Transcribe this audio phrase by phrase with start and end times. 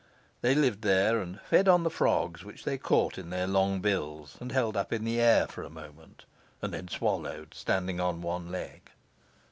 [0.41, 4.35] They lived there, and fed on the frogs which they caught in their long bills,
[4.41, 6.25] and held up in the air for a moment,
[6.59, 8.89] and then swallowed, standing on one leg.